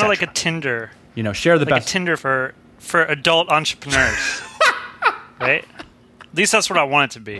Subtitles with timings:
[0.00, 0.90] Kind of like a Tinder.
[1.14, 1.88] You know, share the like best.
[1.88, 4.42] a Tinder for for adult entrepreneurs,
[5.40, 5.64] right?
[6.20, 7.38] At least that's what I want it to be.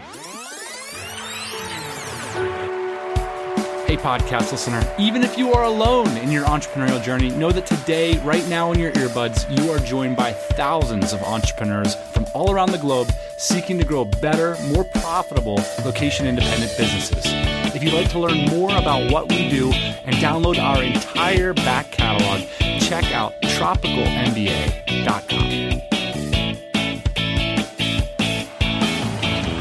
[3.87, 8.19] Hey, podcast listener, even if you are alone in your entrepreneurial journey, know that today,
[8.25, 12.71] right now in your earbuds, you are joined by thousands of entrepreneurs from all around
[12.71, 17.44] the globe seeking to grow better, more profitable location independent businesses.
[17.75, 21.91] If you'd like to learn more about what we do and download our entire back
[21.91, 22.49] catalog,
[22.81, 25.51] check out tropicalmba.com.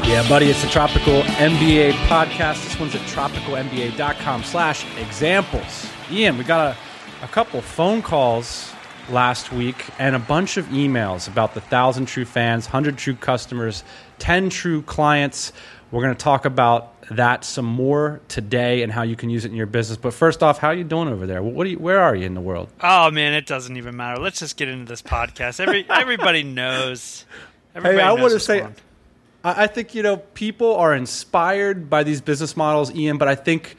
[0.08, 2.62] Yeah, buddy, it's the Tropical MBA podcast.
[2.62, 5.88] This one's at tropicalmba.com slash examples.
[6.08, 8.72] Ian, we got a, a couple phone calls
[9.10, 13.82] last week and a bunch of emails about the 1,000 true fans, 100 true customers,
[14.18, 15.52] 10 true clients.
[15.94, 19.52] We're going to talk about that some more today and how you can use it
[19.52, 19.96] in your business.
[19.96, 21.40] But first off, how are you doing over there?
[21.40, 22.68] What are you, where are you in the world?
[22.80, 24.20] Oh man, it doesn't even matter.
[24.20, 25.60] Let's just get into this podcast.
[25.60, 27.24] Every everybody knows.
[27.76, 28.66] Everybody hey, I want to say.
[29.44, 33.76] I think you know people are inspired by these business models, Ian, but I think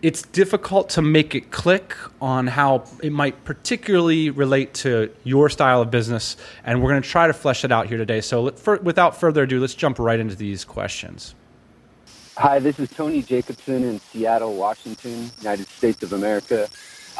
[0.00, 5.80] it's difficult to make it click on how it might particularly relate to your style
[5.80, 8.20] of business, and we're going to try to flesh it out here today.
[8.20, 8.52] So,
[8.82, 11.36] without further ado, let's jump right into these questions.
[12.38, 16.66] Hi, this is Tony Jacobson in Seattle, Washington, United States of America.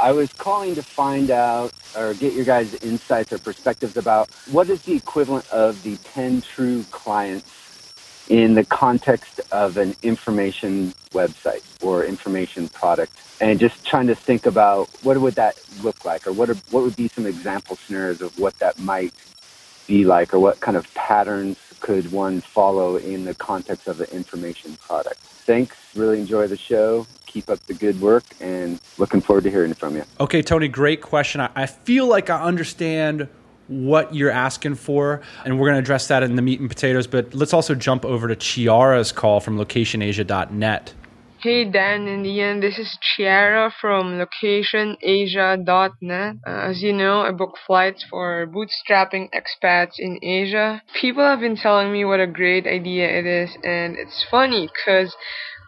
[0.00, 4.70] I was calling to find out or get your guys' insights or perspectives about what
[4.70, 11.62] is the equivalent of the 10 true clients in the context of an information website
[11.82, 16.32] or information product and just trying to think about what would that look like or
[16.32, 19.12] what are, what would be some example scenarios of what that might
[19.86, 24.06] be like or what kind of patterns could one follow in the context of an
[24.10, 25.16] information product.
[25.16, 25.76] Thanks.
[25.94, 27.06] Really enjoy the show.
[27.26, 30.04] Keep up the good work and looking forward to hearing from you.
[30.20, 31.40] Okay, Tony, great question.
[31.40, 33.28] I, feel like I understand
[33.66, 37.06] what you're asking for, and we're going to address that in the meat and potatoes.
[37.06, 40.94] But let's also jump over to Chiara's call from locationasia.net.
[41.42, 46.36] Hey Dan and Ian, this is Chiara from locationasia.net.
[46.46, 50.84] Uh, as you know, I book flights for bootstrapping expats in Asia.
[50.94, 55.16] People have been telling me what a great idea it is, and it's funny because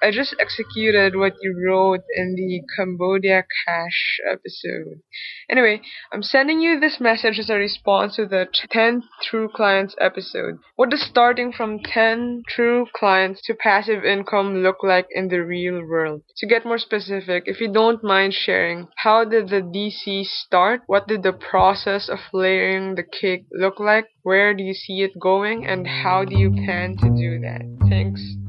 [0.04, 5.00] I just executed what you wrote in the Cambodia Cash episode.
[5.48, 5.80] Anyway,
[6.12, 10.58] I'm sending you this message as a response to the 10 True Clients episode.
[10.76, 15.80] What does starting from 10 true clients to passive income look like in the real
[15.82, 16.20] world?
[16.36, 20.82] To get more specific, if you don't mind sharing, how did the DC start?
[20.86, 24.04] What did the process of layering the cake look like?
[24.22, 25.66] Where do you see it going?
[25.66, 27.62] And how do you plan to do that?
[27.88, 28.43] Thanks.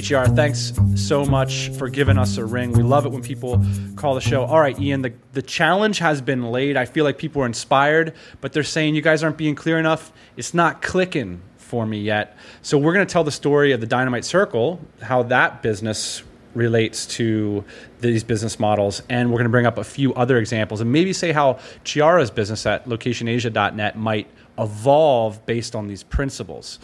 [0.00, 2.72] GR, thanks so much for giving us a ring.
[2.72, 3.64] We love it when people
[3.94, 4.44] call the show.
[4.44, 6.76] All right, Ian, the, the challenge has been laid.
[6.76, 10.12] I feel like people are inspired, but they're saying you guys aren't being clear enough.
[10.36, 12.36] It's not clicking for me yet.
[12.62, 16.22] So we're going to tell the story of the Dynamite Circle, how that business
[16.54, 17.64] relates to
[18.00, 19.02] these business models.
[19.08, 22.30] And we're going to bring up a few other examples and maybe say how Chiara's
[22.30, 24.28] business at locationasia.net might
[24.58, 26.78] evolve based on these principles.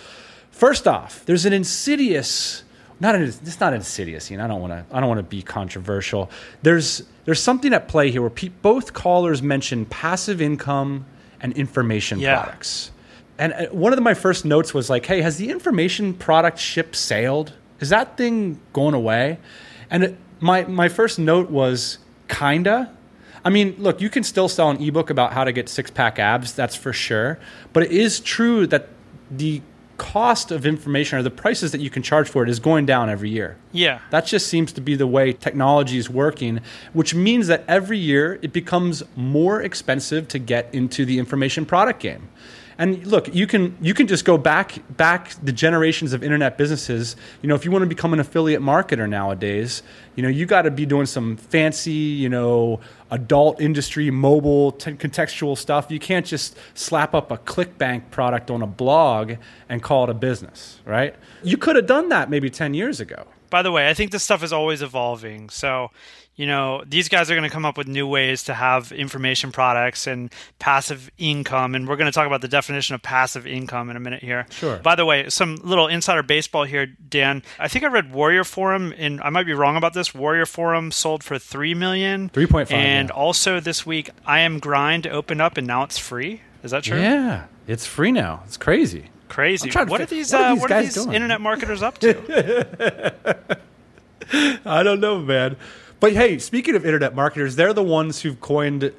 [0.51, 2.65] First off, there's an insidious
[3.01, 4.31] not it's not insidious.
[4.31, 4.97] You know, I don't want to.
[4.97, 6.31] I don't want to be controversial.
[6.63, 11.07] There's there's something at play here where pe- both callers mention passive income
[11.41, 12.41] and information Yeah.
[12.43, 12.91] products.
[13.39, 16.59] And uh, one of the, my first notes was like, "Hey, has the information product
[16.59, 17.53] ship sailed?
[17.81, 19.39] Is that thing going away?"
[19.91, 21.99] And it, my my first note was
[22.29, 22.93] kinda.
[23.45, 26.21] I mean, look, you can still sell an ebook about how to get six pack
[26.21, 27.41] abs, that's for sure.
[27.73, 28.89] But it is true that
[29.33, 29.63] the
[30.03, 33.09] cost of information or the prices that you can charge for it is going down
[33.09, 33.57] every year.
[33.71, 34.01] Yeah.
[34.11, 36.59] That just seems to be the way technology is working,
[36.93, 42.01] which means that every year it becomes more expensive to get into the information product
[42.01, 42.29] game.
[42.83, 47.15] And look, you can you can just go back back the generations of internet businesses.
[47.41, 49.85] You know, if you want to become an affiliate marketer nowadays,
[50.17, 52.81] you know, you got to be doing some fancy, you know,
[53.13, 55.93] adult industry mobile t- contextual stuff.
[55.93, 59.35] You can't just slap up a ClickBank product on a blog
[59.69, 61.15] and call it a business, right?
[61.45, 63.29] You could have done that maybe 10 years ago.
[63.53, 65.51] By the way, I think this stuff is always evolving.
[65.51, 65.91] So,
[66.37, 69.53] you know, these guys are going to come up with new ways to have information
[69.53, 71.75] products and passive income.
[71.75, 74.47] And we're going to talk about the definition of passive income in a minute here.
[74.49, 74.79] Sure.
[74.79, 77.43] By the way, some little insider baseball here, Dan.
[77.59, 80.15] I think I read Warrior Forum, and I might be wrong about this.
[80.15, 83.15] Warrior Forum sold for three million, 3.5, and yeah.
[83.15, 86.41] also this week, I Am Grind opened up, and now it's free.
[86.63, 86.99] Is that true?
[86.99, 88.45] Yeah, it's free now.
[88.47, 89.11] It's crazy.
[89.33, 89.71] Crazy.
[89.71, 90.31] What fi- are these?
[90.31, 91.15] what are uh, these what are these doing?
[91.15, 93.39] internet marketers up to?
[94.67, 95.57] I don't know, man.
[96.01, 98.93] But hey, speaking of internet marketers, they're the ones who've coined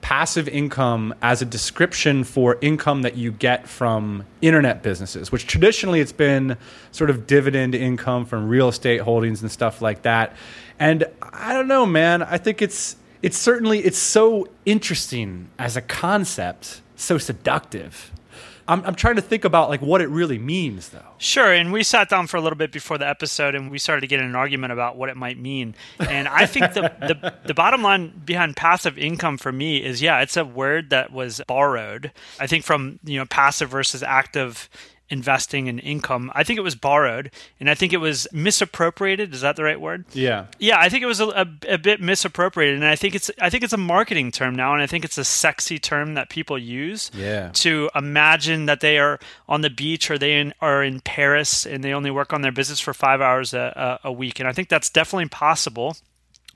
[0.00, 6.00] passive income as a description for income that you get from internet businesses, which traditionally
[6.00, 6.56] it's been
[6.90, 10.34] sort of dividend income from real estate holdings and stuff like that.
[10.80, 12.24] And I don't know, man.
[12.24, 18.10] I think it's it's certainly it's so interesting as a concept, so seductive.
[18.68, 21.02] I'm, I'm trying to think about like what it really means, though.
[21.18, 24.00] Sure, and we sat down for a little bit before the episode, and we started
[24.00, 25.74] to get in an argument about what it might mean.
[26.00, 30.20] And I think the, the the bottom line behind passive income for me is, yeah,
[30.20, 32.12] it's a word that was borrowed.
[32.40, 34.68] I think from you know passive versus active
[35.08, 36.32] investing in income.
[36.34, 37.30] I think it was borrowed,
[37.60, 39.32] and I think it was misappropriated.
[39.34, 40.04] Is that the right word?
[40.12, 40.46] Yeah.
[40.58, 43.50] Yeah, I think it was a, a, a bit misappropriated, and I think it's I
[43.50, 46.58] think it's a marketing term now, and I think it's a sexy term that people
[46.58, 47.50] use Yeah.
[47.54, 49.18] to imagine that they are
[49.48, 52.52] on the beach or they in, are in Paris and they only work on their
[52.52, 55.96] business for five hours a, a, a week, and I think that's definitely possible.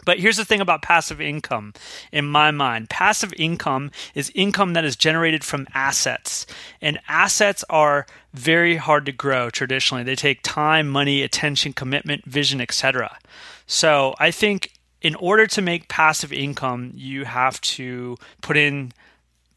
[0.05, 1.75] But here's the thing about passive income
[2.13, 6.47] in my mind passive income is income that is generated from assets.
[6.81, 10.03] And assets are very hard to grow traditionally.
[10.05, 13.19] They take time, money, attention, commitment, vision, etc.
[13.67, 18.93] So I think in order to make passive income, you have to put in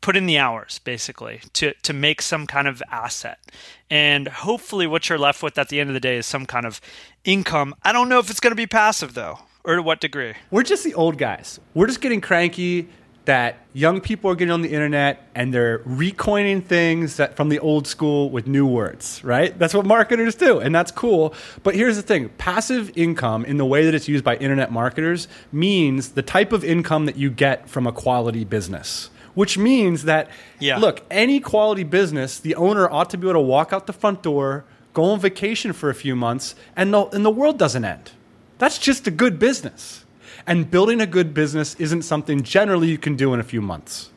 [0.04, 3.40] put in the hours basically to to make some kind of asset
[3.90, 6.66] and hopefully what you're left with at the end of the day is some kind
[6.66, 6.82] of
[7.24, 10.34] income i don't know if it's going to be passive though or to what degree
[10.52, 11.60] We're just the old guys.
[11.74, 12.90] We're just getting cranky
[13.26, 17.58] that young people are getting on the internet and they're recoining things that from the
[17.60, 19.58] old school with new words, right?
[19.58, 21.34] That's what marketers do, and that's cool.
[21.64, 25.30] But here's the thing passive income, in the way that it's used by internet marketers,
[25.54, 29.10] means the type of income that you get from a quality business.
[29.36, 30.30] Which means that,
[30.60, 30.78] Yeah.
[30.78, 34.22] look, any quality business, the owner ought to be able to walk out the front
[34.22, 38.12] door, go on vacation for a few months, and the, and the world doesn't end.
[38.64, 40.06] That's just a good business.
[40.48, 44.10] And building a good business isn't something generally you can do in a few months.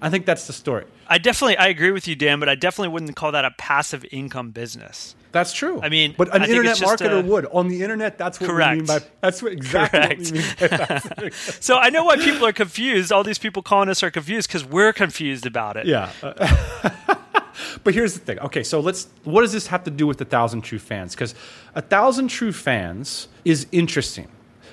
[0.00, 0.84] I think that's the story.
[1.14, 4.02] i definitely i agree with you dan but i definitely wouldn't call that a passive
[4.10, 5.76] income business That's true.
[5.86, 8.12] I mean, but an internet marketer a- would on the internet.
[8.22, 8.72] That's what Correct.
[8.72, 10.88] we mean by that's what exactly what we Correct.
[10.88, 14.46] passive so i know why people are confused all these people calling us are confused
[14.48, 16.10] because we're confused about it Yeah.
[17.84, 18.38] but here's the thing.
[18.40, 19.08] Okay, so let's.
[19.24, 21.14] What does this have to do with a thousand true fans?
[21.14, 21.34] Because
[21.74, 24.28] a thousand true fans is interesting.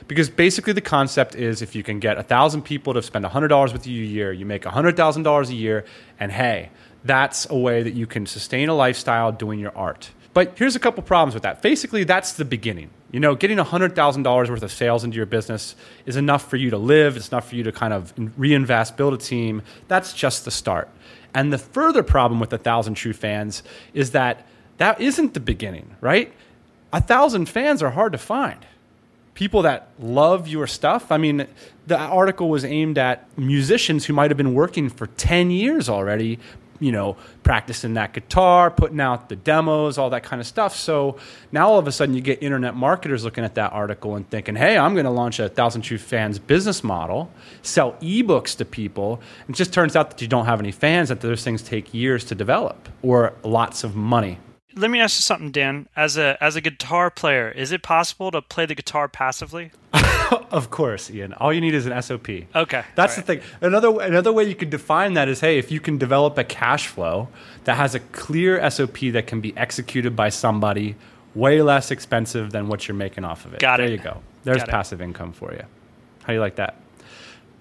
[0.07, 3.49] Because basically the concept is if you can get a thousand people to spend hundred
[3.49, 5.85] dollars with you a year, you make hundred thousand dollars a year,
[6.19, 6.71] and hey,
[7.03, 10.09] that's a way that you can sustain a lifestyle doing your art.
[10.33, 11.61] But here's a couple problems with that.
[11.61, 12.91] Basically, that's the beginning.
[13.11, 15.75] You know, getting $100,000 worth of sales into your business
[16.05, 17.17] is enough for you to live.
[17.17, 19.63] It's enough for you to kind of reinvest, build a team.
[19.87, 20.89] That's just the start.
[21.33, 24.47] And the further problem with a thousand true fans is that
[24.77, 26.33] that isn't the beginning, right?
[26.91, 28.65] A thousand fans are hard to find.
[29.33, 31.11] People that love your stuff.
[31.11, 31.47] I mean,
[31.87, 36.39] the article was aimed at musicians who might have been working for 10 years already,
[36.79, 40.75] you know, practicing that guitar, putting out the demos, all that kind of stuff.
[40.75, 41.17] So
[41.51, 44.55] now all of a sudden you get internet marketers looking at that article and thinking,
[44.55, 47.31] hey, I'm going to launch a Thousand True Fans business model,
[47.61, 49.21] sell ebooks to people.
[49.47, 52.23] It just turns out that you don't have any fans, that those things take years
[52.25, 54.39] to develop or lots of money.
[54.75, 58.31] Let me ask you something dan as a as a guitar player is it possible
[58.31, 59.71] to play the guitar passively
[60.51, 61.33] Of course, Ian.
[61.33, 62.29] All you need is an SOP.
[62.55, 63.41] Okay, That's all the thing.
[63.61, 66.87] Another another way you could define that is, hey, if you can develop a cash
[66.87, 67.29] flow
[67.63, 70.95] that has a clear SOP that can be executed by somebody,
[71.33, 73.59] way less expensive than what you're making off of it.
[73.59, 73.89] Got there it.
[73.89, 74.21] There you go.
[74.43, 74.71] There's Got it.
[74.71, 75.63] passive income for you.
[76.21, 76.75] How do you like that?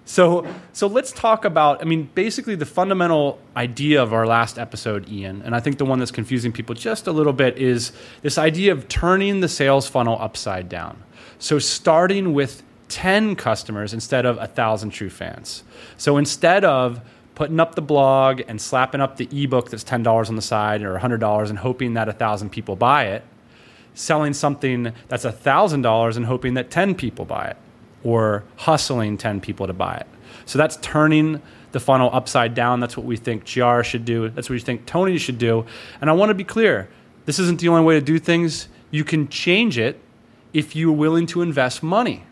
[0.09, 1.83] So, so let's talk about.
[1.83, 5.85] I mean, basically, the fundamental idea of our last episode, Ian, and I think the
[5.85, 7.91] one that's confusing people just a little bit is
[8.23, 11.03] this idea of turning the sales funnel upside down.
[11.37, 15.63] So, starting with ten customers instead of a thousand true fans.
[15.95, 17.01] So, instead of
[17.35, 20.81] putting up the blog and slapping up the ebook that's ten dollars on the side
[20.81, 23.23] or hundred dollars and hoping that a thousand people buy it,
[23.93, 27.57] selling something that's $1,000 and hoping that 10 people buy it
[28.03, 30.07] or hustling 10 people to buy it.
[30.45, 31.41] So that's turning
[31.71, 32.79] the funnel upside down.
[32.79, 34.29] That's what we think Chiara should do.
[34.29, 35.65] That's what we think Tony should do.
[36.01, 36.89] And I want to be clear
[37.25, 38.67] this isn't the only way to do things.
[38.91, 39.99] You can change it
[40.53, 42.25] if you're willing to invest money.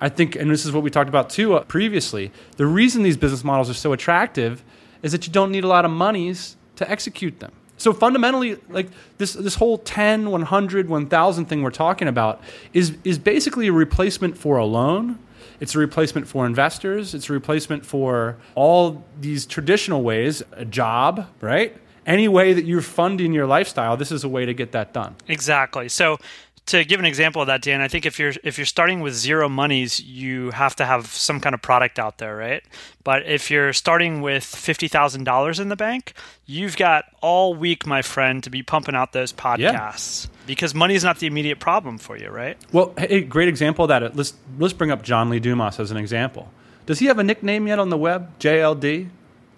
[0.00, 3.16] I think, and this is what we talked about too uh, previously, the reason these
[3.16, 4.62] business models are so attractive
[5.02, 7.52] is that you don't need a lot of monies to execute them.
[7.78, 12.40] So fundamentally, like this, this whole 10, 100, 1000 thing we're talking about
[12.72, 15.18] is, is basically a replacement for a loan.
[15.60, 17.14] It's a replacement for investors.
[17.14, 21.76] It's a replacement for all these traditional ways, a job, right?
[22.06, 25.16] any way that you're funding your lifestyle, this is a way to get that done.
[25.26, 25.88] Exactly.
[25.88, 26.18] So
[26.66, 29.14] to give an example of that, Dan, I think if you're if you're starting with
[29.14, 32.62] zero monies, you have to have some kind of product out there, right?
[33.04, 36.12] But if you're starting with fifty thousand dollars in the bank,
[36.44, 40.32] you've got all week, my friend, to be pumping out those podcasts yeah.
[40.46, 42.58] because money is not the immediate problem for you, right?
[42.72, 44.16] Well, hey, great example of that.
[44.16, 46.50] Let's let's bring up John Lee Dumas as an example.
[46.84, 48.36] Does he have a nickname yet on the web?
[48.40, 49.08] JLD,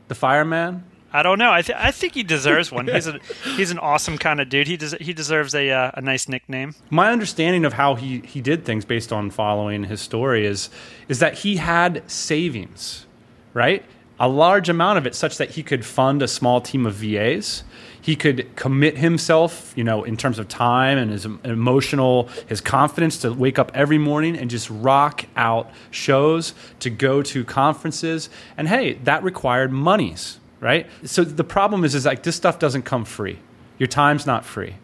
[0.08, 0.84] the fireman.
[1.12, 1.50] I don't know.
[1.50, 2.86] I, th- I think he deserves one.
[2.86, 3.18] He's a
[3.56, 4.66] he's an awesome kind of dude.
[4.66, 6.74] He des- he deserves a uh, a nice nickname.
[6.90, 10.68] My understanding of how he, he did things based on following his story is
[11.08, 13.06] is that he had savings,
[13.54, 13.84] right?
[14.20, 17.62] A large amount of it, such that he could fund a small team of VAs.
[18.00, 23.18] He could commit himself, you know, in terms of time and his emotional, his confidence
[23.18, 28.28] to wake up every morning and just rock out shows, to go to conferences.
[28.56, 30.86] And hey, that required monies right?
[31.04, 33.38] So the problem is, is like this stuff doesn't come free.
[33.78, 34.76] Your time's not free.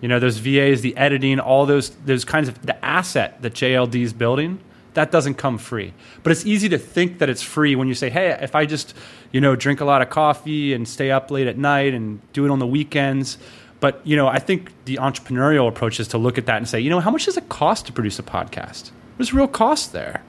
[0.00, 4.02] You know, those VAs, the editing, all those those kinds of the asset that JLD
[4.02, 4.60] is building,
[4.94, 5.94] that doesn't come free.
[6.22, 8.94] But it's easy to think that it's free when you say, "Hey, if I just,
[9.32, 12.44] you know, drink a lot of coffee and stay up late at night and do
[12.44, 13.38] it on the weekends."
[13.78, 16.80] But, you know, I think the entrepreneurial approach is to look at that and say,
[16.80, 18.90] "You know, how much does it cost to produce a podcast?
[19.18, 20.22] There's real cost there.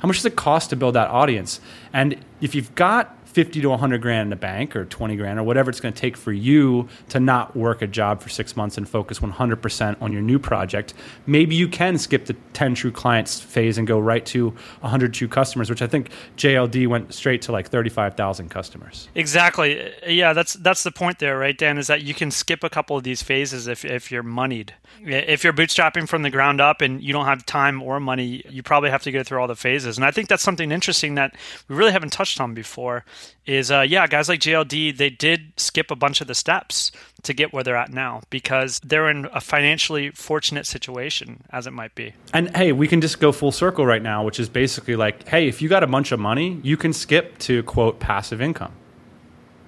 [0.00, 1.60] How much does it cost to build that audience?"
[1.92, 5.42] And if you've got 50 to 100 grand in the bank or 20 grand or
[5.42, 8.78] whatever it's going to take for you to not work a job for six months
[8.78, 10.94] and focus 100% on your new project,
[11.26, 14.50] maybe you can skip the 10 true clients phase and go right to
[14.80, 19.08] 100 true customers, which I think JLD went straight to like 35,000 customers.
[19.16, 19.92] Exactly.
[20.06, 22.96] Yeah, that's that's the point there, right, Dan, is that you can skip a couple
[22.96, 24.74] of these phases if, if you're moneyed.
[25.02, 28.62] If you're bootstrapping from the ground up and you don't have time or money, you
[28.62, 29.98] probably have to go through all the phases.
[29.98, 31.34] And I think that's something interesting that
[31.66, 33.04] we really haven't touched on before
[33.46, 36.90] is uh, yeah, guys like JLD, they did skip a bunch of the steps
[37.22, 41.72] to get where they're at now because they're in a financially fortunate situation, as it
[41.72, 42.14] might be.
[42.32, 45.48] And hey, we can just go full circle right now, which is basically like, hey,
[45.48, 48.72] if you got a bunch of money, you can skip to quote passive income.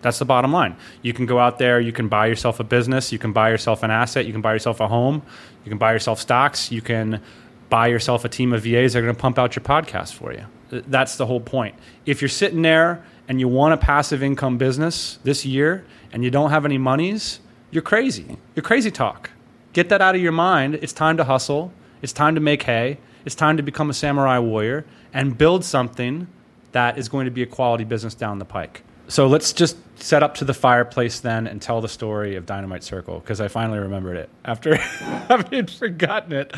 [0.03, 0.77] That's the bottom line.
[1.03, 3.83] You can go out there, you can buy yourself a business, you can buy yourself
[3.83, 5.23] an asset, you can buy yourself a home,
[5.65, 7.21] you can buy yourself stocks, you can
[7.69, 10.33] buy yourself a team of VAs that are going to pump out your podcast for
[10.33, 10.47] you.
[10.71, 11.75] That's the whole point.
[12.05, 16.31] If you're sitting there and you want a passive income business this year and you
[16.31, 17.41] don't have any monies,
[17.71, 18.39] you're crazy.
[18.55, 19.31] You're crazy talk.
[19.73, 20.77] Get that out of your mind.
[20.77, 21.73] It's time to hustle.
[22.03, 22.99] It's time to make hay.
[23.25, 26.29] It's time to become a samurai warrior and build something
[26.73, 28.83] that is going to be a quality business down the pike.
[29.09, 32.83] So let's just set up to the fireplace then and tell the story of Dynamite
[32.83, 34.77] Circle because I finally remembered it after
[35.29, 36.53] having forgotten it.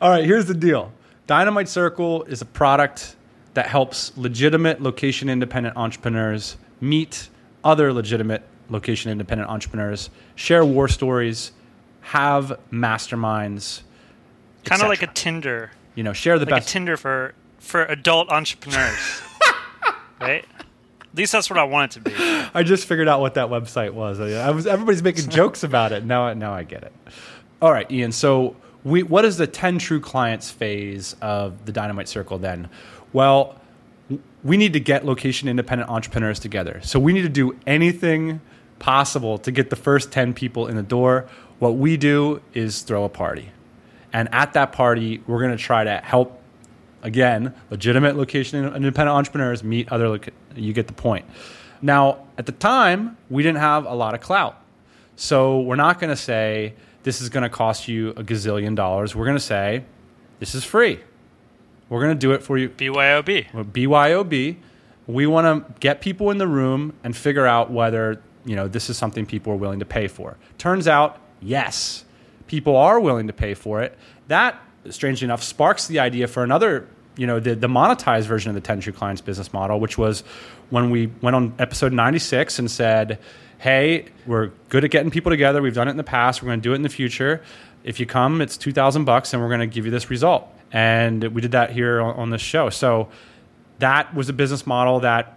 [0.00, 0.92] All right, here's the deal
[1.26, 3.15] Dynamite Circle is a product
[3.56, 7.30] that helps legitimate location independent entrepreneurs meet
[7.64, 11.52] other legitimate location independent entrepreneurs, share war stories,
[12.02, 13.80] have masterminds.
[14.64, 15.70] Kind of like a Tinder.
[15.94, 16.68] You know, share the like best.
[16.68, 19.22] a Tinder for for adult entrepreneurs.
[20.20, 20.44] right?
[21.00, 22.14] At least that's what I want it to be.
[22.52, 24.20] I just figured out what that website was.
[24.20, 26.04] I was everybody's making jokes about it.
[26.04, 26.92] Now, now I get it.
[27.62, 28.12] All right, Ian.
[28.12, 32.68] So, we, what is the ten true clients phase of the Dynamite Circle then?
[33.16, 33.58] Well,
[34.44, 36.82] we need to get location independent entrepreneurs together.
[36.82, 38.42] So we need to do anything
[38.78, 41.26] possible to get the first 10 people in the door.
[41.58, 43.52] What we do is throw a party.
[44.12, 46.38] And at that party, we're going to try to help,
[47.02, 51.24] again, legitimate location independent entrepreneurs meet other, loca- you get the point.
[51.80, 54.62] Now, at the time, we didn't have a lot of clout.
[55.16, 59.16] So we're not going to say, this is going to cost you a gazillion dollars.
[59.16, 59.84] We're going to say,
[60.38, 61.00] this is free.
[61.88, 62.68] We're going to do it for you.
[62.68, 63.50] BYOB.
[63.52, 64.56] BYOB.
[65.06, 68.90] We want to get people in the room and figure out whether you know this
[68.90, 70.36] is something people are willing to pay for.
[70.58, 72.04] Turns out, yes,
[72.48, 73.96] people are willing to pay for it.
[74.28, 76.88] That, strangely enough, sparks the idea for another.
[77.16, 80.22] You know, the, the monetized version of the 10 True Clients business model, which was
[80.68, 83.18] when we went on episode 96 and said,
[83.56, 85.62] hey, we're good at getting people together.
[85.62, 86.42] We've done it in the past.
[86.42, 87.42] We're going to do it in the future.
[87.84, 91.22] If you come, it's 2000 bucks and we're going to give you this result and
[91.24, 92.70] we did that here on, on this show.
[92.70, 93.08] So
[93.78, 95.36] that was a business model that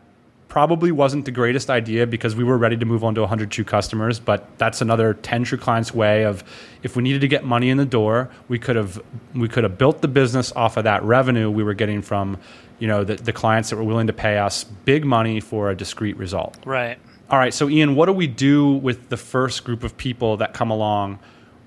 [0.49, 3.63] probably wasn't the greatest idea because we were ready to move on to 100 true
[3.63, 6.43] customers but that's another 10 true clients way of
[6.81, 8.99] if we needed to get money in the door we could have
[9.35, 12.35] we could have built the business off of that revenue we were getting from
[12.79, 15.75] you know the, the clients that were willing to pay us big money for a
[15.75, 16.57] discrete result.
[16.65, 16.97] Right.
[17.29, 20.53] All right so ian what do we do with the first group of people that
[20.53, 21.19] come along?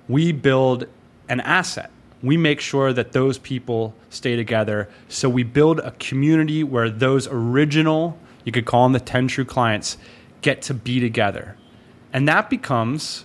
[0.08, 0.86] We build
[1.28, 4.88] an asset we make sure that those people stay together.
[5.08, 9.44] So we build a community where those original, you could call them the 10 true
[9.44, 9.98] clients,
[10.40, 11.56] get to be together.
[12.12, 13.24] And that becomes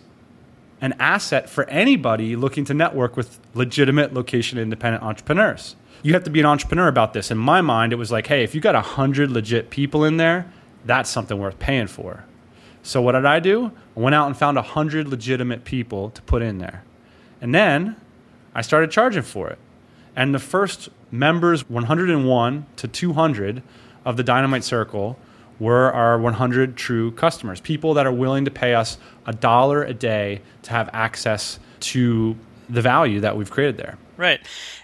[0.81, 5.75] an asset for anybody looking to network with legitimate location independent entrepreneurs.
[6.03, 7.31] You have to be an entrepreneur about this.
[7.31, 10.51] In my mind, it was like, hey, if you got 100 legit people in there,
[10.85, 12.23] that's something worth paying for.
[12.83, 13.71] So what did I do?
[13.95, 16.83] I went out and found 100 legitimate people to put in there.
[17.41, 17.95] And then
[18.57, 19.59] I started charging for it.
[20.15, 23.61] And the first members, 101 to 200
[24.03, 25.19] of the Dynamite Circle,
[25.59, 28.97] were our 100 true customers, people that are willing to pay us
[29.27, 32.35] a dollar a day to have access to
[32.67, 33.99] the value that we've created there.
[34.17, 34.39] Right.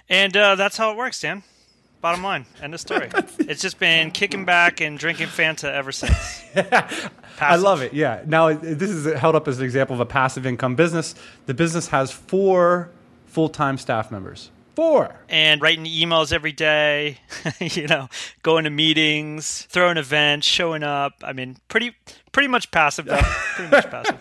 [0.07, 1.41] And uh, that's how it works, Dan.
[1.99, 3.09] Bottom line, end of story.
[3.39, 6.43] it's just been kicking back and drinking Fanta ever since.
[7.41, 7.93] I love it.
[7.93, 8.21] Yeah.
[8.27, 11.15] Now, this is held up as an example of a passive income business.
[11.47, 12.91] The business has four
[13.33, 14.51] full time staff members.
[14.75, 15.15] Four.
[15.29, 17.19] And writing emails every day,
[17.59, 18.09] you know,
[18.41, 21.13] going to meetings, throwing events, showing up.
[21.23, 21.95] I mean, pretty
[22.31, 23.21] pretty much passive though.
[23.55, 24.17] pretty much passive.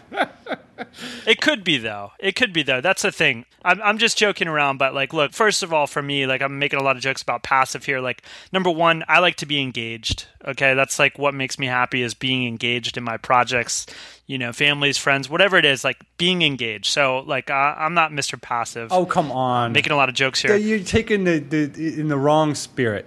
[1.26, 2.12] It could be though.
[2.18, 2.80] It could be though.
[2.80, 3.44] That's the thing.
[3.64, 5.32] I'm I'm just joking around, but like, look.
[5.32, 8.00] First of all, for me, like, I'm making a lot of jokes about passive here.
[8.00, 8.22] Like,
[8.52, 10.26] number one, I like to be engaged.
[10.44, 13.86] Okay, that's like what makes me happy is being engaged in my projects.
[14.26, 16.86] You know, families, friends, whatever it is, like being engaged.
[16.86, 18.40] So, like, uh, I'm not Mr.
[18.40, 18.90] Passive.
[18.90, 19.66] Oh, come on.
[19.66, 20.56] I'm making a lot of jokes here.
[20.56, 23.06] You're taking the, the in the wrong spirit.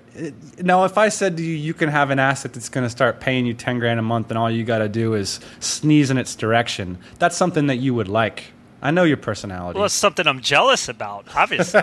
[0.62, 3.20] Now, if I said to you, you can have an asset that's going to start
[3.20, 6.18] paying you ten grand a month, and all you got to do is sneeze in
[6.18, 8.46] its direction, that's something that you would like.
[8.82, 9.78] I know your personality.
[9.78, 11.26] Well, it's something I'm jealous about.
[11.36, 11.82] Obviously,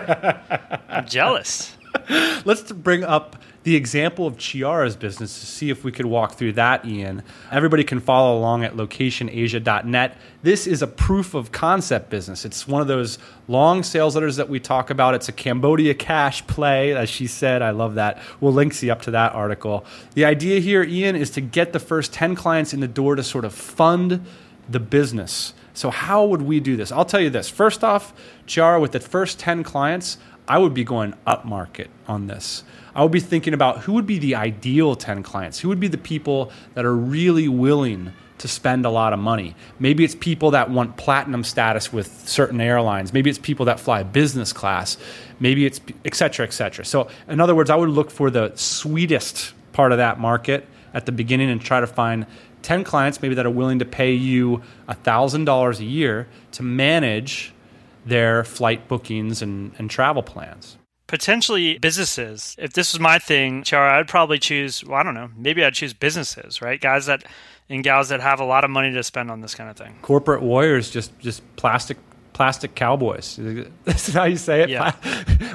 [0.89, 1.75] I'm jealous.
[2.45, 6.53] Let's bring up the example of Chiara's business to see if we could walk through
[6.53, 7.23] that, Ian.
[7.49, 10.17] Everybody can follow along at locationasia.net.
[10.43, 12.43] This is a proof of concept business.
[12.43, 15.13] It's one of those long sales letters that we talk about.
[15.15, 17.61] It's a Cambodia cash play, as she said.
[17.61, 18.19] I love that.
[18.41, 19.85] We'll link you up to that article.
[20.13, 23.23] The idea here, Ian, is to get the first 10 clients in the door to
[23.23, 24.25] sort of fund
[24.69, 25.53] the business.
[25.73, 26.91] So, how would we do this?
[26.91, 27.49] I'll tell you this.
[27.49, 28.13] First off,
[28.45, 32.63] Chiara, with the first 10 clients, I would be going up market on this.
[32.95, 35.87] I would be thinking about who would be the ideal 10 clients, who would be
[35.87, 39.55] the people that are really willing to spend a lot of money.
[39.79, 43.13] Maybe it's people that want platinum status with certain airlines.
[43.13, 44.97] Maybe it's people that fly business class.
[45.39, 46.83] Maybe it's et cetera, et cetera.
[46.83, 51.05] So, in other words, I would look for the sweetest part of that market at
[51.05, 52.25] the beginning and try to find
[52.63, 57.53] 10 clients maybe that are willing to pay you $1,000 a year to manage
[58.05, 60.77] their flight bookings and, and travel plans.
[61.07, 62.55] Potentially businesses.
[62.57, 65.73] If this was my thing, Chiara, I'd probably choose, well, I don't know, maybe I'd
[65.73, 66.81] choose businesses, right?
[66.81, 67.23] Guys that
[67.69, 69.97] and gals that have a lot of money to spend on this kind of thing.
[70.01, 71.97] Corporate warriors, just just plastic
[72.33, 73.39] plastic cowboys.
[73.85, 74.69] That's how you say it.
[74.69, 74.93] Yeah.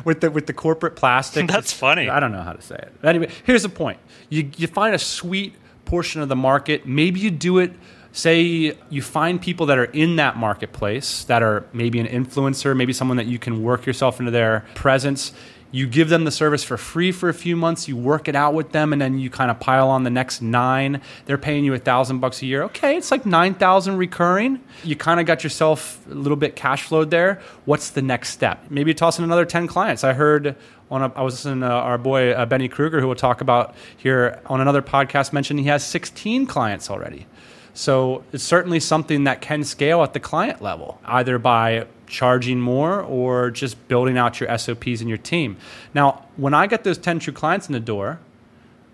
[0.05, 1.47] with the with the corporate plastic.
[1.49, 2.09] That's funny.
[2.09, 2.93] I don't know how to say it.
[3.05, 3.99] Anyway, here's the point.
[4.31, 5.55] You you find a sweet
[5.89, 6.87] portion of the market.
[6.87, 7.73] Maybe you do it
[8.13, 12.93] say you find people that are in that marketplace that are maybe an influencer, maybe
[12.93, 15.33] someone that you can work yourself into their presence.
[15.71, 17.89] You give them the service for free for a few months.
[17.89, 20.41] You work it out with them, and then you kind of pile on the next
[20.41, 21.03] nine.
[21.27, 22.63] They're paying you a thousand bucks a year.
[22.65, 24.61] Okay, it's like nine thousand recurring.
[24.83, 27.43] You kind of got yourself a little bit cash flowed there.
[27.67, 28.65] What's the next step?
[28.71, 30.05] Maybe toss in another ten clients.
[30.05, 30.57] I heard
[30.91, 33.75] on a, I was listening to our boy uh, Benny Kruger, who we'll talk about
[33.97, 37.27] here on another podcast, mentioned he has 16 clients already.
[37.75, 43.01] So it's certainly something that can scale at the client level, either by charging more
[43.01, 45.57] or just building out your SOPs and your team.
[45.95, 48.19] Now, when I get those 10 true clients in the door,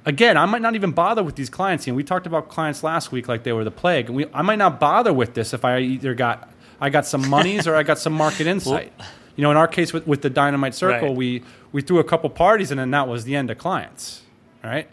[0.04, 1.86] again, I might not even bother with these clients.
[1.86, 4.10] You know, we talked about clients last week like they were the plague.
[4.10, 7.66] We, I might not bother with this if I either got I got some monies
[7.66, 8.92] or I got some market insight.
[9.36, 11.16] You know, in our case with, with the Dynamite Circle, Right.
[11.16, 11.42] we
[11.72, 14.22] we threw a couple parties and then that was the end of clients.
[14.62, 14.88] Right?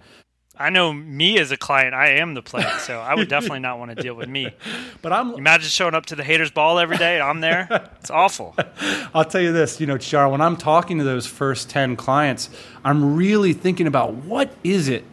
[0.58, 3.80] I know me as a client, I am the plague, so I would definitely not
[3.80, 4.52] want to deal with me.
[5.02, 7.20] But I'm Imagine showing up to the haters ball every day.
[7.20, 7.68] I'm there.
[8.00, 8.56] It's awful.
[9.16, 12.52] I'll tell you this, you know, Char, when I'm talking to those first 10 clients,
[12.86, 15.04] I'm really thinking about what is it?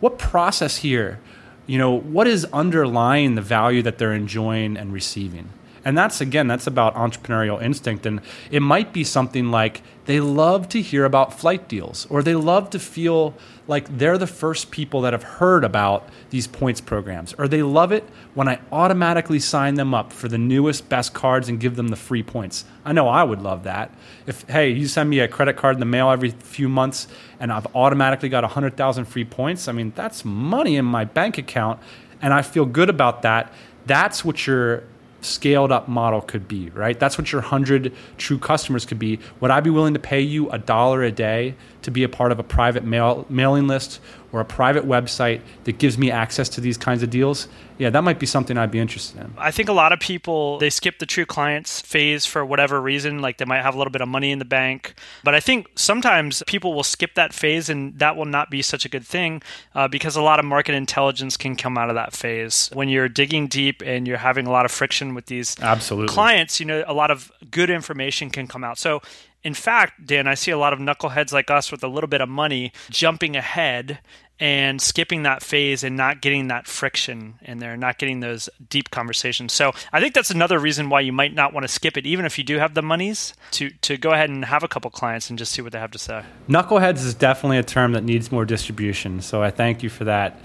[0.00, 1.20] What process here?
[1.66, 5.50] You know, what is underlying the value that they're enjoying and receiving?
[5.84, 8.06] And that's again, that's about entrepreneurial instinct.
[8.06, 8.20] And
[8.50, 12.70] it might be something like they love to hear about flight deals, or they love
[12.70, 13.34] to feel
[13.66, 17.90] like they're the first people that have heard about these points programs, or they love
[17.90, 21.88] it when I automatically sign them up for the newest, best cards and give them
[21.88, 22.66] the free points.
[22.84, 23.94] I know I would love that.
[24.26, 27.08] If, hey, you send me a credit card in the mail every few months
[27.40, 31.80] and I've automatically got 100,000 free points, I mean, that's money in my bank account
[32.20, 33.52] and I feel good about that.
[33.86, 34.84] That's what your
[35.24, 36.98] scaled up model could be, right?
[36.98, 39.18] That's what your 100 true customers could be.
[39.40, 42.32] Would I be willing to pay you a dollar a day to be a part
[42.32, 44.00] of a private mail, mailing list
[44.34, 47.46] or a private website that gives me access to these kinds of deals,
[47.78, 49.32] yeah, that might be something I'd be interested in.
[49.38, 53.20] I think a lot of people they skip the true clients phase for whatever reason,
[53.20, 54.94] like they might have a little bit of money in the bank.
[55.22, 58.84] But I think sometimes people will skip that phase, and that will not be such
[58.84, 59.40] a good thing
[59.72, 63.08] uh, because a lot of market intelligence can come out of that phase when you're
[63.08, 66.12] digging deep and you're having a lot of friction with these Absolutely.
[66.12, 66.58] clients.
[66.58, 68.78] You know, a lot of good information can come out.
[68.78, 69.00] So
[69.44, 72.22] in fact, Dan, I see a lot of knuckleheads like us with a little bit
[72.22, 73.98] of money jumping ahead
[74.44, 78.90] and skipping that phase and not getting that friction in there, not getting those deep
[78.90, 79.54] conversations.
[79.54, 82.26] So I think that's another reason why you might not want to skip it, even
[82.26, 85.30] if you do have the monies, to to go ahead and have a couple clients
[85.30, 86.22] and just see what they have to say.
[86.46, 89.22] Knuckleheads is definitely a term that needs more distribution.
[89.22, 90.38] So I thank you for that,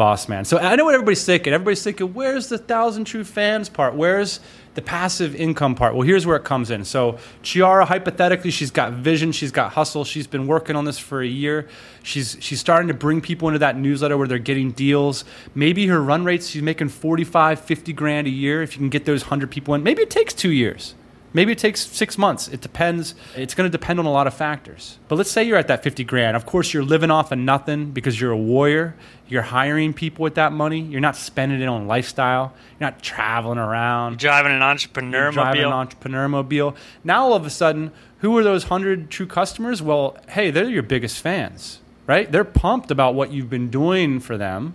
[0.00, 0.46] boss man.
[0.46, 1.52] So I know what everybody's thinking.
[1.52, 3.94] Everybody's thinking, where's the thousand true fans part?
[3.94, 4.40] Where's
[4.74, 5.94] the passive income part.
[5.94, 6.84] Well, here's where it comes in.
[6.84, 11.20] So, Chiara, hypothetically, she's got vision, she's got hustle, she's been working on this for
[11.20, 11.68] a year.
[12.02, 15.24] She's she's starting to bring people into that newsletter where they're getting deals.
[15.54, 19.04] Maybe her run rates, she's making 45, 50 grand a year if you can get
[19.04, 19.82] those 100 people in.
[19.82, 20.94] Maybe it takes 2 years.
[21.32, 22.48] Maybe it takes six months.
[22.48, 23.14] It depends.
[23.36, 24.98] It's going to depend on a lot of factors.
[25.08, 26.36] But let's say you're at that 50 grand.
[26.36, 28.96] Of course, you're living off of nothing because you're a warrior.
[29.28, 30.80] You're hiring people with that money.
[30.80, 32.52] You're not spending it on lifestyle.
[32.80, 34.22] You're not traveling around.
[34.22, 35.72] You're driving an entrepreneur You're driving mobile.
[35.72, 36.76] an entrepreneur mobile.
[37.04, 39.80] Now, all of a sudden, who are those 100 true customers?
[39.80, 42.30] Well, hey, they're your biggest fans, right?
[42.30, 44.74] They're pumped about what you've been doing for them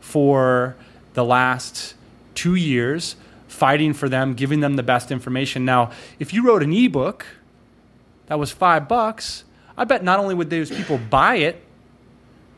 [0.00, 0.76] for
[1.14, 1.94] the last
[2.34, 3.16] two years
[3.48, 5.64] fighting for them, giving them the best information.
[5.64, 7.26] Now, if you wrote an ebook
[8.26, 9.44] that was five bucks,
[9.76, 11.62] I bet not only would those people buy it,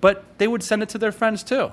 [0.01, 1.72] but they would send it to their friends too.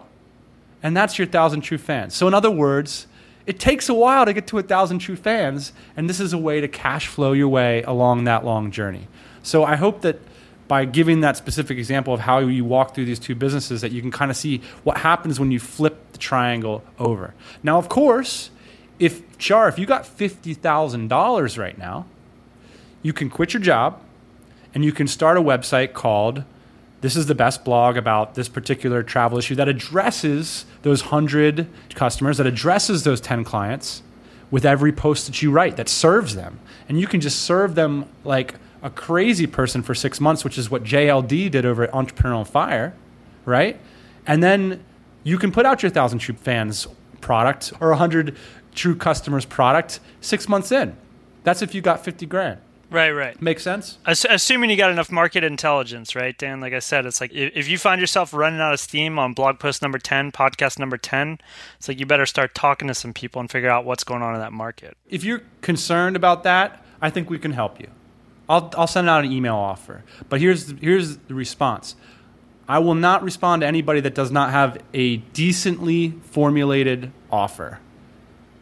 [0.81, 2.13] And that's your thousand true fans.
[2.13, 3.07] So, in other words,
[3.45, 6.37] it takes a while to get to a thousand true fans, and this is a
[6.37, 9.07] way to cash flow your way along that long journey.
[9.43, 10.19] So, I hope that
[10.67, 14.01] by giving that specific example of how you walk through these two businesses, that you
[14.01, 17.33] can kind of see what happens when you flip the triangle over.
[17.61, 18.49] Now, of course,
[18.99, 22.05] if Char, if you got fifty thousand dollars right now,
[23.01, 24.01] you can quit your job
[24.73, 26.43] and you can start a website called
[27.01, 32.37] this is the best blog about this particular travel issue that addresses those 100 customers
[32.37, 34.01] that addresses those 10 clients
[34.49, 36.59] with every post that you write that serves them.
[36.89, 40.69] And you can just serve them like a crazy person for six months which is
[40.69, 42.93] what jld did over at entrepreneur on fire
[43.45, 43.79] right?
[44.27, 44.83] And then
[45.23, 46.87] you can put out your thousand true fans
[47.25, 48.37] product or 100
[48.75, 50.95] true customers product six months in.
[51.43, 52.61] That's if you got 50 grand.
[52.91, 53.41] Right, right.
[53.41, 53.97] Makes sense?
[54.05, 56.61] Ass- assuming you got enough market intelligence, right, Dan?
[56.61, 59.33] Like I said, it's like if, if you find yourself running out of steam on
[59.33, 61.39] blog post number 10, podcast number 10,
[61.77, 64.35] it's like you better start talking to some people and figure out what's going on
[64.35, 64.95] in that market.
[65.09, 67.87] If you're concerned about that, I think we can help you.
[68.47, 70.03] I'll, I'll send out an email offer.
[70.29, 71.95] But here's, here's the response
[72.67, 77.79] I will not respond to anybody that does not have a decently formulated offer.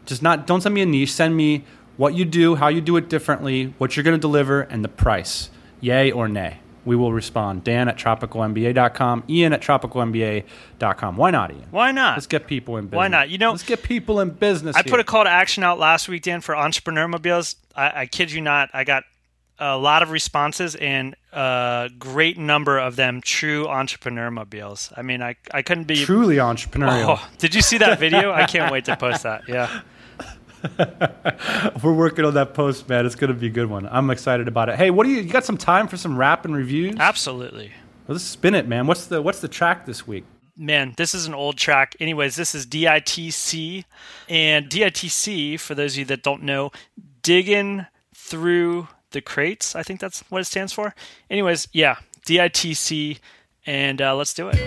[0.06, 1.64] Just not, don't send me a niche, send me
[1.96, 4.88] what you do, how you do it differently, what you're going to deliver, and the
[4.88, 5.48] price.
[5.80, 6.58] Yay or nay.
[6.84, 7.64] We will respond.
[7.64, 11.16] Dan at tropicalmba.com, Ian at tropicalmba.com.
[11.16, 11.64] Why not, Ian?
[11.70, 12.16] Why not?
[12.16, 12.96] Let's get people in business.
[12.98, 13.30] Why not?
[13.30, 14.76] You know- let's get people in business.
[14.76, 17.56] I put a call to action out last week, Dan, for entrepreneur mobiles.
[17.74, 19.04] I, I kid you not, I got
[19.58, 24.92] a lot of responses and a great number of them true entrepreneur mobiles.
[24.96, 27.18] I mean, I, I couldn't be truly entrepreneurial.
[27.18, 28.32] Oh, did you see that video?
[28.32, 29.48] I can't wait to post that.
[29.48, 29.82] Yeah.
[31.82, 33.04] We're working on that post, man.
[33.06, 33.86] It's going to be a good one.
[33.90, 34.76] I'm excited about it.
[34.76, 35.20] Hey, what do you?
[35.20, 36.96] You got some time for some rap and reviews?
[36.98, 37.72] Absolutely.
[38.08, 38.86] Let's spin it, man.
[38.86, 40.24] What's the What's the track this week?
[40.56, 41.96] Man, this is an old track.
[42.00, 43.84] Anyways, this is DITC.
[44.28, 46.70] And DITC, for those of you that don't know,
[47.22, 49.74] digging through the crates.
[49.74, 50.94] I think that's what it stands for.
[51.30, 51.96] Anyways, yeah,
[52.26, 53.18] DITC.
[53.66, 54.60] And uh, let's do it.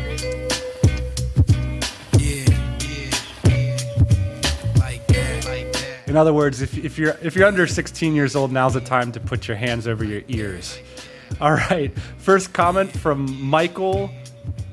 [6.07, 9.11] In other words, if, if you're if you're under 16 years old, now's the time
[9.11, 10.79] to put your hands over your ears.
[11.39, 11.95] All right.
[12.17, 14.09] First comment from Michael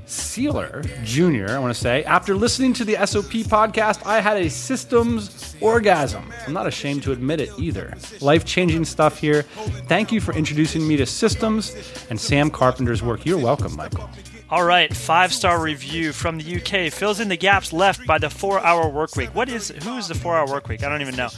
[0.06, 1.46] Sealer Jr.
[1.50, 6.30] I want to say after listening to the SOP podcast, I had a systems orgasm.
[6.46, 7.94] I'm not ashamed to admit it either.
[8.20, 9.42] Life changing stuff here.
[9.88, 11.74] Thank you for introducing me to systems
[12.10, 13.24] and Sam Carpenter's work.
[13.24, 14.08] You're welcome, Michael.
[14.50, 18.28] All right, five star review from the UK fills in the gaps left by the
[18.28, 19.34] four hour work week.
[19.34, 20.84] What is who is the four hour work week?
[20.84, 21.30] I don't even know.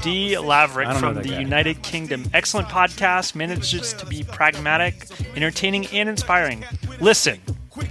[0.00, 1.40] D Laverick I don't know from the guy.
[1.40, 2.24] United Kingdom.
[2.32, 6.64] Excellent podcast, manages to be pragmatic, entertaining, and inspiring.
[7.00, 7.40] Listen,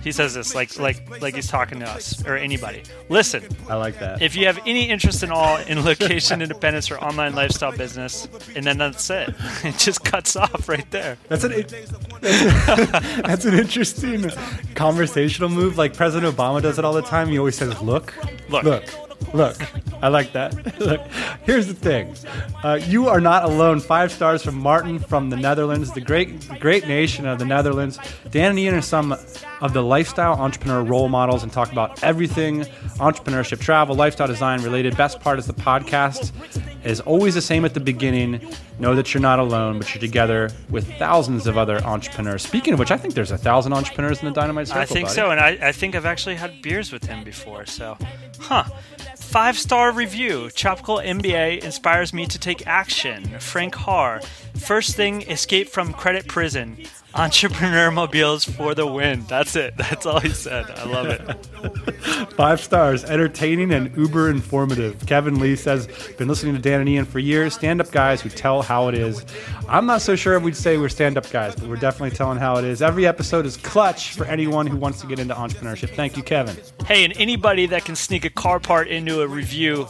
[0.04, 2.84] He says this like like like he's talking to us or anybody.
[3.10, 4.22] Listen, I like that.
[4.22, 8.64] if you have any interest in all in location independence or online lifestyle business, and
[8.64, 9.34] then that's it.
[9.64, 11.18] It just cuts off right there.
[11.30, 11.52] That's an
[12.22, 14.30] that's an interesting
[14.76, 15.78] conversational move.
[15.78, 17.30] Like President Obama does it all the time.
[17.30, 18.14] He always says, "Look,
[18.50, 18.64] Look.
[18.64, 19.58] look." Look,
[20.02, 20.80] I like that.
[20.80, 21.02] Look,
[21.44, 22.16] here's the thing:
[22.64, 23.80] uh, you are not alone.
[23.80, 28.00] Five stars from Martin from the Netherlands, the great, great nation of the Netherlands.
[28.30, 29.16] Dan and Ian are some
[29.62, 32.62] of the lifestyle entrepreneur role models and talk about everything
[32.98, 34.98] entrepreneurship, travel, lifestyle design related.
[34.98, 36.32] Best part is the podcast
[36.84, 38.42] is always the same at the beginning.
[38.80, 42.42] Know that you're not alone, but you're together with thousands of other entrepreneurs.
[42.42, 44.82] Speaking of which, I think there's a thousand entrepreneurs in the Dynamite Circle.
[44.82, 45.16] I think buddy.
[45.16, 47.66] so, and I, I think I've actually had beers with him before.
[47.68, 47.98] So,
[48.40, 48.64] huh?
[49.32, 50.50] Five star review.
[50.50, 53.40] Tropical MBA inspires me to take action.
[53.40, 54.20] Frank Har.
[54.58, 56.76] First thing, escape from credit prison.
[57.14, 59.26] Entrepreneur mobiles for the win.
[59.28, 59.76] That's it.
[59.76, 60.70] That's all he said.
[60.72, 61.46] I love it.
[62.36, 65.06] Five stars, entertaining and uber informative.
[65.06, 67.54] Kevin Lee says, been listening to Dan and Ian for years.
[67.54, 69.26] Stand up guys who tell how it is.
[69.68, 72.38] I'm not so sure if we'd say we're stand up guys, but we're definitely telling
[72.38, 72.82] how it is.
[72.82, 75.90] Every episode is clutch for anyone who wants to get into entrepreneurship.
[75.96, 76.56] Thank you, Kevin.
[76.86, 79.88] Hey, and anybody that can sneak a car part into a review,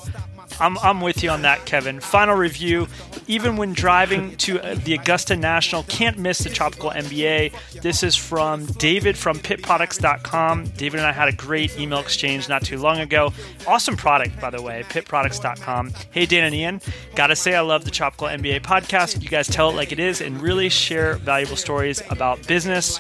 [0.60, 2.00] I'm, I'm with you on that, Kevin.
[2.00, 2.88] Final review.
[3.28, 7.54] Even when driving to uh, the Augusta National, can't miss the Tropical MBA.
[7.82, 10.66] This is from David from pitproducts.com.
[10.78, 13.34] David and I had a great email exchange not too long ago.
[13.68, 15.94] Awesome product, by the way, pitproducts.com.
[16.12, 16.82] Hey, Dan and Ian.
[17.16, 19.22] Gotta say, I love the Tropical MBA podcast.
[19.22, 23.00] You guys tell it like it is and really share valuable stories about business.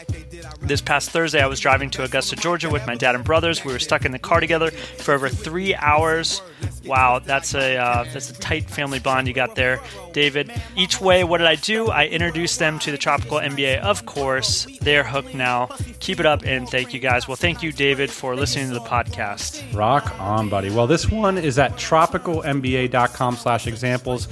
[0.61, 3.65] This past Thursday, I was driving to Augusta, Georgia with my dad and brothers.
[3.65, 6.41] We were stuck in the car together for over three hours.
[6.85, 9.79] Wow, that's a uh, that's a tight family bond you got there,
[10.13, 10.51] David.
[10.75, 11.89] Each way, what did I do?
[11.89, 14.67] I introduced them to the Tropical MBA, of course.
[14.81, 15.67] They're hooked now.
[15.99, 17.27] Keep it up, and thank you guys.
[17.27, 19.75] Well, thank you, David, for listening to the podcast.
[19.75, 20.69] Rock on, buddy.
[20.69, 24.27] Well, this one is at tropicalmba.com slash examples.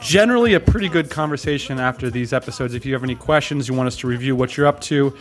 [0.00, 2.74] Generally a pretty good conversation after these episodes.
[2.74, 5.16] If you have any questions, you want us to review what you're up to,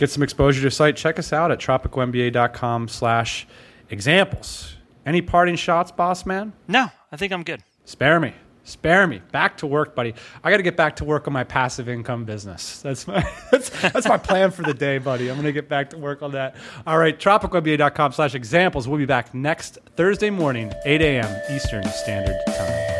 [0.00, 3.46] get some exposure to your site, check us out at tropicalmba.com slash
[3.90, 4.76] examples.
[5.04, 6.54] Any parting shots, boss man?
[6.66, 7.62] No, I think I'm good.
[7.84, 8.32] Spare me.
[8.64, 9.20] Spare me.
[9.32, 10.14] Back to work, buddy.
[10.42, 12.80] I got to get back to work on my passive income business.
[12.80, 15.28] That's my that's, that's my plan for the day, buddy.
[15.28, 16.56] I'm going to get back to work on that.
[16.86, 18.88] All right, tropicalmba.com slash examples.
[18.88, 21.42] We'll be back next Thursday morning, 8 a.m.
[21.54, 22.99] Eastern Standard Time.